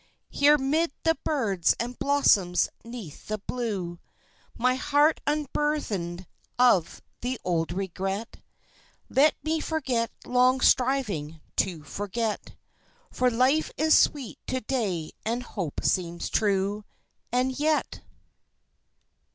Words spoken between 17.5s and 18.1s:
yet...